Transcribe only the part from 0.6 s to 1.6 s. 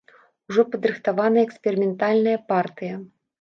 падрыхтаваная